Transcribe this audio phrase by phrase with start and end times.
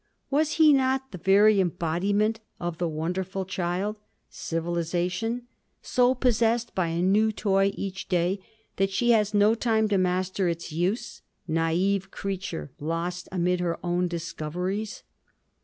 [0.31, 3.99] Was he not the very embodiment of the wonderful child,
[4.31, 5.43] Civilisation,
[5.83, 8.39] so possessed by a new toy each day
[8.77, 15.03] that she has no time to master its use—naive creature lost amid her own discoveries!